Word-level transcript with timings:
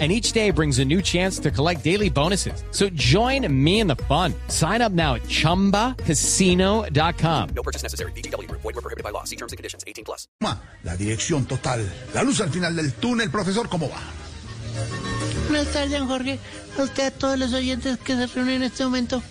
and 0.00 0.10
each 0.10 0.32
day 0.32 0.50
brings 0.50 0.80
a 0.80 0.84
new 0.84 1.00
chance 1.00 1.38
to 1.38 1.52
collect 1.52 1.84
daily 1.84 2.10
bonuses. 2.10 2.64
So 2.72 2.88
join 2.90 3.46
me 3.48 3.78
in 3.78 3.86
the 3.86 3.94
fun. 4.08 4.34
Sign 4.48 4.82
up 4.82 4.90
now 4.90 5.14
at 5.14 5.22
ChumbaCasino.com. 5.28 7.48
No 7.54 7.62
purchase 7.62 7.84
necessary. 7.84 8.10
BGW. 8.12 8.50
Void 8.50 8.64
were 8.64 8.72
prohibited 8.82 9.04
by 9.04 9.10
law. 9.10 9.22
See 9.22 9.36
terms 9.36 9.52
and 9.52 9.56
conditions. 9.56 9.84
18 9.86 10.04
plus. 10.04 10.26
La 10.82 10.96
dirección 10.96 11.46
total. 11.46 11.88
La 12.12 12.24
luz 12.24 12.40
al 12.40 12.50
final 12.50 12.74
del 12.74 12.92
túnel, 12.94 13.30
profesor, 13.30 13.68
¿cómo 13.68 13.88
va? 13.88 14.00
Buenas 15.48 15.68
tardes, 15.72 16.00
Jorge. 16.02 16.38
A 16.78 16.82
usted, 16.82 17.06
a 17.06 17.10
todos 17.12 17.38
los 17.38 17.52
oyentes 17.52 17.98
que 17.98 18.16
se 18.16 18.26
reúnen 18.26 18.56
en 18.56 18.62
este 18.64 18.84
momento. 18.84 19.22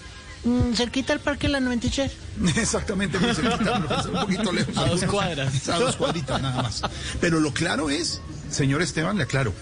mm, 0.46 0.74
cerquita 0.74 1.14
al 1.14 1.20
Parque 1.20 1.48
La 1.50 1.60
93. 1.60 2.12
Exactamente, 2.56 3.20
muy 3.20 3.34
cerquita, 3.34 3.80
profesor, 3.86 4.12
un 4.14 4.20
poquito 4.22 4.52
lejos. 4.54 4.78
A 4.78 4.86
dos 4.86 5.04
cuadras. 5.04 5.70
A 5.70 5.80
dos 5.80 5.96
cuadritas, 5.98 6.42
nada 6.42 6.62
más. 6.64 6.82
Pero 7.20 7.40
lo 7.40 7.52
claro 7.54 7.90
es, 7.90 8.22
señor 8.50 8.82
Esteban, 8.82 9.18
le 9.18 9.24
aclaro, 9.24 9.54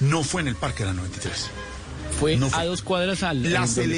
no 0.00 0.22
fue 0.24 0.40
en 0.42 0.48
el 0.48 0.56
Parque 0.56 0.84
de 0.84 0.90
la 0.90 0.94
93. 0.94 1.50
Fue 2.18 2.36
No 2.36 2.50
fue. 2.50 2.60
a 2.60 2.64
dos 2.64 2.82
cuadras 2.82 3.22
al 3.22 3.42
La 3.42 3.48
el 3.48 3.54
cajero 3.66 3.86
de 3.86 3.94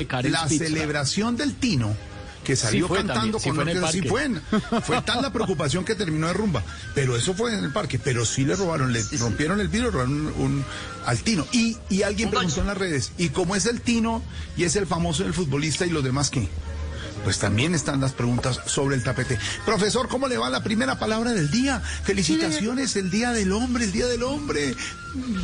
celebración, 0.00 0.04
Karen's 0.06 0.32
la 0.32 0.48
celebración 0.48 1.36
del 1.36 1.54
Tino 1.54 1.96
que 2.42 2.56
salió 2.56 2.88
fue 2.88 2.98
cantando 2.98 3.38
también, 3.38 3.40
sí 3.40 3.48
con 3.48 3.54
fue 3.54 3.62
en 3.64 3.68
el 3.70 3.76
orquesta, 3.84 3.92
sí 3.92 4.08
parque. 4.08 4.10
fue, 4.10 4.24
en- 4.24 4.82
fue 4.82 5.00
tal 5.02 5.22
la 5.22 5.32
preocupación 5.32 5.82
que 5.84 5.94
terminó 5.94 6.26
de 6.26 6.34
rumba, 6.34 6.62
pero 6.94 7.16
eso 7.16 7.32
fue 7.32 7.54
en 7.54 7.64
el 7.64 7.70
parque, 7.72 7.98
pero 7.98 8.26
sí 8.26 8.44
le 8.44 8.54
robaron, 8.54 8.92
le 8.92 9.02
rompieron 9.18 9.60
el 9.60 9.68
vidrio, 9.68 9.90
robaron 9.90 10.12
un, 10.26 10.26
un- 10.42 10.64
al 11.06 11.18
Tino 11.20 11.46
y, 11.52 11.78
y 11.88 12.02
alguien 12.02 12.28
preguntó 12.30 12.60
en 12.60 12.66
las 12.66 12.76
redes, 12.76 13.12
¿y 13.16 13.30
cómo 13.30 13.56
es 13.56 13.64
el 13.64 13.80
Tino 13.80 14.22
y 14.58 14.64
es 14.64 14.76
el 14.76 14.86
famoso 14.86 15.22
del 15.22 15.32
futbolista 15.32 15.86
y 15.86 15.90
los 15.90 16.04
demás 16.04 16.28
qué? 16.28 16.48
Pues 17.24 17.38
también 17.38 17.74
están 17.74 18.00
las 18.00 18.12
preguntas 18.12 18.60
sobre 18.66 18.96
el 18.96 19.02
tapete. 19.02 19.38
Profesor, 19.64 20.08
¿cómo 20.08 20.28
le 20.28 20.36
va 20.36 20.50
la 20.50 20.62
primera 20.62 20.98
palabra 20.98 21.32
del 21.32 21.50
día? 21.50 21.80
Felicitaciones, 21.80 22.94
el 22.96 23.10
Día 23.10 23.30
del 23.32 23.50
Hombre, 23.52 23.84
el 23.84 23.92
Día 23.92 24.06
del 24.06 24.22
Hombre. 24.22 24.70
Eh, 24.70 24.76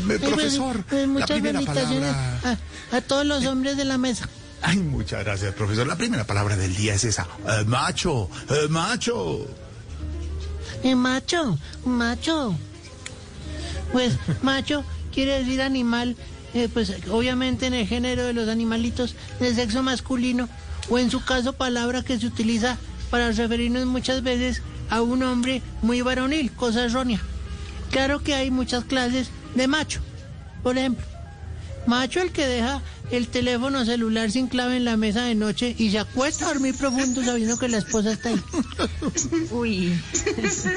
Pues, 0.06 0.20
Profesor, 0.20 0.83
pues, 0.89 1.03
la 1.03 1.06
muchas 1.09 1.31
primera 1.31 1.59
felicitaciones 1.61 2.12
palabra. 2.14 2.59
a, 2.92 2.97
a 2.97 3.00
todos 3.00 3.25
los 3.25 3.45
hombres 3.47 3.77
de 3.77 3.84
la 3.87 3.97
mesa. 3.98 4.28
Ay, 4.62 4.77
muchas 4.78 5.25
gracias, 5.25 5.55
profesor. 5.55 5.87
La 5.87 5.97
primera 5.97 6.25
palabra 6.25 6.55
del 6.56 6.77
día 6.77 6.92
es 6.95 7.05
esa. 7.05 7.27
Eh, 7.48 7.64
macho, 7.67 8.28
eh, 8.50 8.69
macho. 8.69 9.47
Eh, 10.83 10.94
macho, 10.94 11.59
macho. 11.87 12.55
Pues 13.92 14.15
macho 14.42 14.84
quiere 15.15 15.39
decir 15.41 15.62
animal, 15.62 16.15
pues 16.75 16.92
obviamente 17.11 17.67
en 17.67 17.75
el 17.75 17.87
género 17.87 18.25
de 18.25 18.33
los 18.34 18.48
animalitos 18.48 19.15
del 19.41 19.55
sexo 19.55 19.83
masculino, 19.83 20.48
o 20.91 20.99
en 20.99 21.11
su 21.11 21.25
caso 21.25 21.55
palabra 21.55 22.03
que 22.03 22.19
se 22.19 22.27
utiliza 22.27 22.77
para 23.11 23.33
referirnos 23.33 23.87
muchas 23.87 24.23
veces 24.23 24.63
a 24.91 25.01
un 25.03 25.23
hombre 25.23 25.63
muy 25.83 26.03
varonil, 26.03 26.53
cosa 26.53 26.85
errónea. 26.85 27.21
Claro 27.91 28.23
que 28.23 28.35
hay 28.35 28.51
muchas 28.51 28.85
clases 28.85 29.31
de 29.55 29.69
macho. 29.69 30.01
Por 30.63 30.77
ejemplo, 30.77 31.07
macho 31.87 32.21
el 32.21 32.33
que 32.33 32.47
deja 32.47 32.83
el 33.11 33.29
teléfono 33.29 33.85
celular 33.85 34.31
sin 34.31 34.47
clave 34.47 34.77
en 34.77 34.85
la 34.85 34.97
mesa 34.97 35.25
de 35.25 35.35
noche 35.35 35.75
y 35.79 35.91
se 35.91 35.99
acuesta 35.99 36.47
a 36.47 36.49
dormir 36.53 36.77
profundo 36.77 37.25
sabiendo 37.25 37.59
que 37.59 37.69
la 37.69 37.79
esposa 37.79 38.13
está 38.13 38.29
ahí. 38.29 38.41
Uy, 39.51 40.01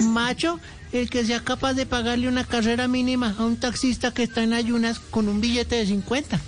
Macho, 0.02 0.60
el 0.92 1.10
que 1.10 1.26
sea 1.26 1.44
capaz 1.44 1.74
de 1.74 1.86
pagarle 1.86 2.28
una 2.28 2.44
carrera 2.44 2.88
mínima 2.88 3.36
a 3.38 3.46
un 3.46 3.58
taxista 3.58 4.14
que 4.14 4.24
está 4.24 4.44
en 4.44 4.54
ayunas 4.54 5.00
con 5.00 5.28
un 5.28 5.42
billete 5.42 5.76
de 5.76 5.88
50. 5.88 6.40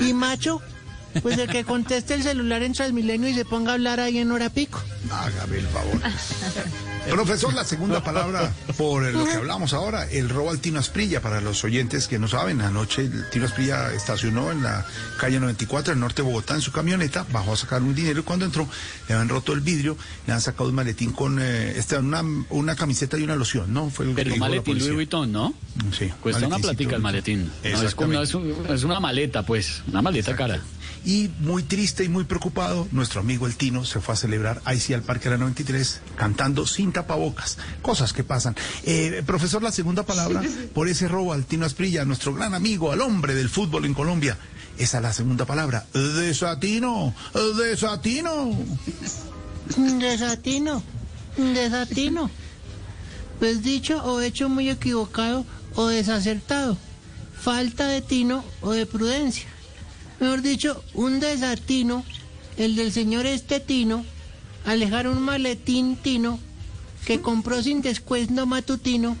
Y 0.00 0.12
macho, 0.12 0.60
pues 1.22 1.38
el 1.38 1.48
que 1.48 1.64
conteste 1.64 2.14
el 2.14 2.22
celular 2.22 2.62
en 2.62 2.72
Transmilenio 2.72 3.28
y 3.28 3.34
se 3.34 3.44
ponga 3.44 3.72
a 3.72 3.74
hablar 3.74 4.00
ahí 4.00 4.18
en 4.18 4.32
hora 4.32 4.50
pico. 4.50 4.82
Hágame 5.22 5.58
el 5.58 5.66
favor. 5.68 6.00
Profesor, 7.10 7.52
la 7.52 7.64
segunda 7.64 8.02
palabra 8.02 8.50
por 8.78 9.02
lo 9.12 9.24
que 9.26 9.32
hablamos 9.32 9.74
ahora, 9.74 10.08
el 10.10 10.30
robo 10.30 10.50
al 10.50 10.58
Tino 10.60 10.78
Asprilla. 10.80 11.20
Para 11.20 11.40
los 11.42 11.62
oyentes 11.62 12.08
que 12.08 12.18
no 12.18 12.28
saben, 12.28 12.62
anoche 12.62 13.02
el 13.02 13.28
Tino 13.30 13.44
Asprilla 13.44 13.92
estacionó 13.92 14.50
en 14.50 14.62
la 14.62 14.86
calle 15.20 15.38
94 15.38 15.92
del 15.92 16.00
norte 16.00 16.22
de 16.22 16.28
Bogotá 16.28 16.54
en 16.54 16.62
su 16.62 16.72
camioneta, 16.72 17.26
bajó 17.30 17.52
a 17.52 17.56
sacar 17.56 17.82
un 17.82 17.94
dinero 17.94 18.20
y 18.20 18.22
cuando 18.22 18.46
entró 18.46 18.66
le 19.06 19.14
habían 19.14 19.28
roto 19.28 19.52
el 19.52 19.60
vidrio, 19.60 19.98
le 20.26 20.32
han 20.32 20.40
sacado 20.40 20.68
un 20.70 20.74
maletín 20.74 21.12
con 21.12 21.38
eh, 21.40 21.74
este, 21.76 21.98
una, 21.98 22.22
una 22.48 22.74
camiseta 22.74 23.18
y 23.18 23.22
una 23.22 23.36
loción, 23.36 23.72
¿no? 23.74 23.90
Fue 23.90 24.06
Pero 24.14 24.30
la 24.30 24.36
maletín. 24.36 24.78
Louis 24.78 24.94
Vuitton, 24.94 25.30
¿no? 25.30 25.54
Sí, 25.96 26.10
Cuesta 26.22 26.46
una 26.46 26.58
platica 26.58 26.96
el 26.96 27.02
maletín. 27.02 27.50
No, 27.62 27.82
es, 27.82 27.94
como- 27.94 28.20
es, 28.20 28.34
un- 28.34 28.54
es 28.70 28.82
una 28.82 28.98
maleta, 28.98 29.44
pues. 29.44 29.82
Una 29.88 30.00
maleta 30.00 30.34
cara. 30.34 30.58
Y 31.06 31.28
muy 31.40 31.62
triste 31.62 32.02
y 32.02 32.08
muy 32.08 32.24
preocupado, 32.24 32.88
nuestro 32.90 33.20
amigo 33.20 33.46
el 33.46 33.56
Tino 33.56 33.84
se 33.84 34.00
fue 34.00 34.14
a 34.14 34.16
celebrar 34.16 34.62
ahí 34.64 34.80
sí 34.80 34.94
al 34.94 35.02
Parque 35.04 35.28
de 35.28 35.36
la 35.36 35.38
93 35.38 36.00
cantando 36.16 36.66
sin 36.66 36.92
tapabocas. 36.92 37.58
Cosas 37.82 38.12
que 38.12 38.24
pasan. 38.24 38.56
Eh, 38.84 39.22
profesor, 39.26 39.62
la 39.62 39.72
segunda 39.72 40.04
palabra 40.04 40.42
por 40.74 40.88
ese 40.88 41.08
robo 41.08 41.32
al 41.32 41.44
Tino 41.44 41.66
Asprilla, 41.66 42.04
nuestro 42.04 42.34
gran 42.34 42.54
amigo, 42.54 42.92
al 42.92 43.00
hombre 43.00 43.34
del 43.34 43.48
fútbol 43.48 43.84
en 43.84 43.94
Colombia. 43.94 44.36
Esa 44.78 44.98
es 44.98 45.02
la 45.02 45.12
segunda 45.12 45.44
palabra. 45.44 45.86
Desatino, 45.92 47.14
desatino. 47.56 48.56
Desatino, 49.76 50.82
desatino. 51.36 52.30
Pues 53.38 53.62
dicho 53.62 54.02
o 54.04 54.20
hecho 54.20 54.48
muy 54.48 54.68
equivocado 54.70 55.44
o 55.74 55.86
desacertado. 55.86 56.76
Falta 57.40 57.86
de 57.86 58.00
tino 58.00 58.44
o 58.62 58.72
de 58.72 58.86
prudencia. 58.86 59.46
Mejor 60.20 60.42
dicho, 60.42 60.82
un 60.94 61.20
desatino, 61.20 62.04
el 62.56 62.76
del 62.76 62.92
señor 62.92 63.26
este 63.26 63.60
tino, 63.60 64.04
alejar 64.64 65.08
un 65.08 65.20
maletín 65.22 65.96
tino 65.96 66.38
que 67.04 67.20
compró 67.20 67.62
sin 67.62 67.82
descuento 67.82 68.46
matutino. 68.46 69.16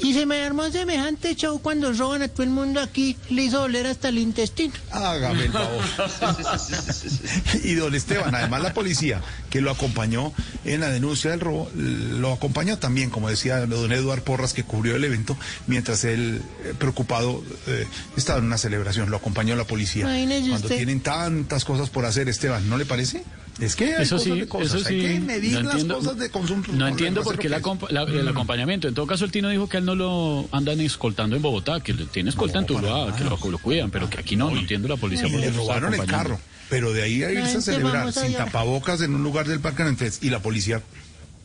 Y 0.00 0.12
se 0.12 0.26
me 0.26 0.42
armó 0.42 0.68
semejante 0.70 1.34
show 1.34 1.60
cuando 1.62 1.90
roban 1.94 2.20
a 2.20 2.28
todo 2.28 2.42
el 2.42 2.50
mundo 2.50 2.80
aquí, 2.80 3.16
le 3.30 3.44
hizo 3.44 3.60
doler 3.60 3.86
hasta 3.86 4.08
el 4.08 4.18
intestino. 4.18 4.74
Hágame 4.90 5.44
el 5.44 5.52
favor. 5.52 5.82
y 7.64 7.74
don 7.74 7.94
Esteban, 7.94 8.34
además 8.34 8.62
la 8.62 8.74
policía 8.74 9.22
que 9.48 9.62
lo 9.62 9.70
acompañó 9.70 10.34
en 10.66 10.80
la 10.80 10.90
denuncia 10.90 11.30
del 11.30 11.40
robo, 11.40 11.70
lo 11.74 12.32
acompañó 12.32 12.76
también, 12.76 13.08
como 13.08 13.30
decía 13.30 13.64
don 13.66 13.92
Eduardo 13.92 14.24
Porras, 14.24 14.52
que 14.52 14.62
cubrió 14.64 14.96
el 14.96 15.04
evento, 15.04 15.38
mientras 15.68 16.04
él, 16.04 16.42
eh, 16.64 16.74
preocupado, 16.76 17.42
eh, 17.68 17.86
estaba 18.16 18.40
en 18.40 18.44
una 18.44 18.58
celebración, 18.58 19.10
lo 19.10 19.16
acompañó 19.16 19.56
la 19.56 19.64
policía. 19.64 20.02
Imagínese 20.02 20.48
Cuando 20.50 20.66
usted. 20.66 20.76
tienen 20.76 21.00
tantas 21.00 21.64
cosas 21.64 21.88
por 21.88 22.04
hacer, 22.04 22.28
Esteban, 22.28 22.68
¿no 22.68 22.76
le 22.76 22.84
parece? 22.84 23.24
Es 23.60 23.76
que 23.76 23.94
hay 23.94 24.02
Eso 24.02 24.16
cosas 24.16 24.32
sí, 24.32 24.40
de 24.40 24.48
cosas, 24.48 24.74
eso 24.74 24.88
sí. 24.88 24.94
hay 24.94 25.00
que 25.14 25.20
medir 25.20 25.52
no 25.54 25.60
las 25.62 25.70
entiendo, 25.72 25.94
cosas 25.98 26.18
de 26.18 26.28
consumo. 26.30 26.62
no 26.72 26.88
entiendo 26.88 27.22
por 27.22 27.34
lo 27.36 27.40
qué 27.40 27.48
la 27.48 27.60
la- 27.90 28.02
el 28.02 28.28
acompañamiento. 28.28 28.88
En 28.88 28.94
todo 28.94 29.06
caso, 29.06 29.24
el 29.24 29.30
Tino 29.30 29.48
dijo 29.48 29.68
que 29.68 29.76
a 29.76 29.80
él 29.80 29.86
no 29.86 29.94
lo 29.94 30.48
andan 30.50 30.80
escoltando 30.80 31.36
en 31.36 31.42
Bogotá, 31.42 31.80
que 31.80 31.92
le 31.94 32.06
tiene 32.06 32.30
escolta 32.30 32.58
en 32.58 32.66
No, 32.66 32.74
para 32.74 32.88
Tuluá, 32.88 33.16
que 33.16 33.24
lo, 33.24 33.50
lo 33.50 33.58
cuidan, 33.58 33.90
pero 33.92 34.10
que 34.10 34.18
aquí 34.18 34.34
no, 34.36 34.50
no 34.50 34.58
entiendo 34.58 34.88
la 34.88 34.96
policía 34.96 35.28
Y 35.28 35.32
le 35.36 35.50
lo 35.52 35.58
robaron 35.58 35.94
el 35.94 36.04
carro. 36.06 36.40
Pero 36.68 36.92
de 36.92 37.02
ahí 37.02 37.22
a 37.22 37.30
irse 37.30 37.58
a 37.58 37.60
celebrar 37.60 38.12
sin 38.12 38.32
tapabocas 38.32 39.00
en 39.02 39.14
un 39.14 39.22
lugar 39.22 39.46
del 39.46 39.60
Parque 39.60 39.84
Nantes 39.84 40.18
y 40.22 40.30
la 40.30 40.40
policía 40.40 40.82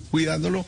cuidándolo, 0.10 0.66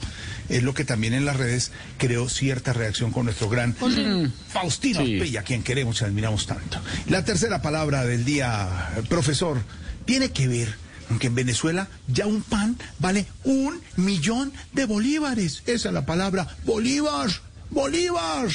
es 0.49 0.61
lo 0.61 0.75
que 0.75 0.85
también 0.85 1.13
en 1.15 1.25
las 1.25 1.35
redes 1.37 1.71
creó 1.97 2.29
cierta 2.29 2.73
reacción 2.73 3.11
con 3.11 3.25
nuestro 3.25 3.49
gran 3.49 3.73
Faustino 3.73 4.99
Sí. 5.03 5.19
Quien 5.45 5.63
queremos 5.63 6.01
y 6.01 6.05
admiramos 6.05 6.45
tanto. 6.45 6.79
La 7.07 7.25
tercera 7.25 7.61
palabra 7.63 8.05
del 8.05 8.23
día, 8.25 8.91
eh, 8.97 9.01
profesor, 9.09 9.59
tiene 10.05 10.29
que 10.29 10.47
ver 10.47 10.75
con 11.11 11.19
que 11.19 11.27
en 11.27 11.35
Venezuela 11.35 11.89
ya 12.07 12.25
un 12.25 12.41
pan 12.41 12.77
vale 12.99 13.25
un 13.43 13.81
millón 13.97 14.53
de 14.71 14.85
bolívares. 14.85 15.61
Esa 15.65 15.89
es 15.89 15.93
la 15.93 16.05
palabra, 16.05 16.47
bolívar, 16.63 17.29
bolívar. 17.69 18.49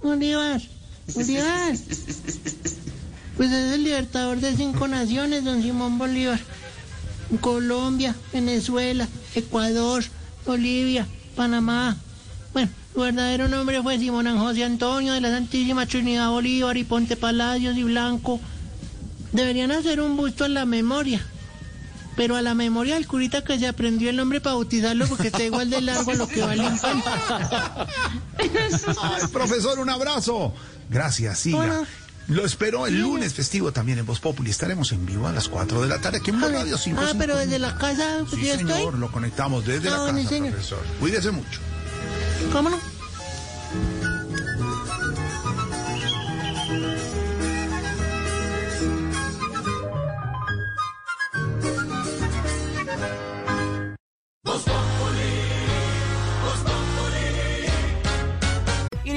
Bolívar, 0.00 0.62
Bolívar. 1.12 1.74
Pues 3.36 3.50
es 3.50 3.72
el 3.72 3.82
libertador 3.82 4.38
de 4.38 4.54
cinco 4.54 4.86
naciones, 4.86 5.42
don 5.42 5.60
Simón 5.60 5.98
Bolívar. 5.98 6.38
Colombia, 7.40 8.14
Venezuela, 8.32 9.08
Ecuador, 9.34 10.04
Bolivia, 10.46 11.04
Panamá. 11.34 11.96
Bueno, 12.52 12.70
su 12.94 13.00
verdadero 13.00 13.48
nombre 13.48 13.82
fue 13.82 13.98
Simón 13.98 14.38
José 14.38 14.62
Antonio 14.62 15.14
de 15.14 15.20
la 15.20 15.30
Santísima 15.30 15.84
Trinidad 15.86 16.30
Bolívar 16.30 16.76
y 16.76 16.84
Ponte 16.84 17.16
Palacios 17.16 17.76
y 17.76 17.82
Blanco. 17.82 18.38
Deberían 19.34 19.70
hacer 19.72 20.00
un 20.00 20.16
busto 20.16 20.46
en 20.46 20.54
la 20.54 20.64
memoria. 20.64 21.20
Pero 22.16 22.36
a 22.36 22.42
la 22.42 22.54
memoria 22.54 22.94
del 22.94 23.06
curita 23.08 23.42
que 23.42 23.58
se 23.58 23.66
aprendió 23.66 24.08
el 24.08 24.14
nombre 24.16 24.40
para 24.40 24.54
bautizarlo 24.54 25.06
porque 25.08 25.26
está 25.28 25.42
igual 25.42 25.68
de 25.68 25.80
largo 25.82 26.12
a 26.12 26.14
lo 26.14 26.28
que 26.28 26.40
vale 26.42 26.64
un 26.66 26.78
pan. 26.78 27.02
Ay, 28.38 29.26
profesor, 29.32 29.78
un 29.78 29.90
abrazo. 29.90 30.54
Gracias, 30.88 31.38
siga. 31.40 31.58
Hola. 31.58 31.82
Lo 32.28 32.44
espero 32.46 32.86
el 32.86 33.00
lunes 33.02 33.34
festivo 33.34 33.72
también 33.72 33.98
en 33.98 34.06
Voz 34.06 34.18
Populi. 34.20 34.50
Estaremos 34.50 34.92
en 34.92 35.04
vivo 35.04 35.26
a 35.26 35.32
las 35.32 35.48
4 35.48 35.82
de 35.82 35.88
la 35.88 35.98
tarde 36.00 36.18
aquí 36.18 36.30
en 36.30 36.40
Radio 36.40 36.78
5. 36.78 37.00
Ah, 37.04 37.12
pero 37.18 37.36
desde 37.36 37.58
la 37.58 37.76
casa 37.76 38.20
Sí, 38.30 38.46
señor, 38.46 38.70
estoy. 38.78 38.98
lo 39.00 39.12
conectamos 39.12 39.66
desde 39.66 39.88
Ah, 39.88 39.98
la 40.06 40.12
casa, 40.12 40.28
profesor. 40.38 40.78
Cuídese 41.00 41.30
mucho. 41.32 41.60
¿Cómo 42.52 42.70
no? 42.70 42.78